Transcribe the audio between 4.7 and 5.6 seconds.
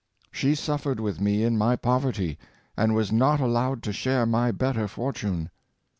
fortune.